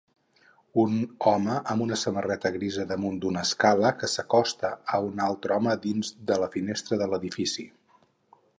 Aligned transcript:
Un 0.83 0.93
home 1.31 1.57
amb 1.73 1.83
una 1.85 1.97
samarreta 2.03 2.51
grisa 2.55 2.85
damunt 2.93 3.19
d'una 3.25 3.43
escala 3.49 3.91
que 3.99 4.09
s'acosta 4.15 4.73
a 4.97 5.01
un 5.11 5.21
altre 5.27 5.57
home 5.59 5.77
dins 5.87 6.13
de 6.33 6.39
la 6.45 6.49
finestra 6.57 6.99
de 7.03 7.09
l'edifici 7.13 7.69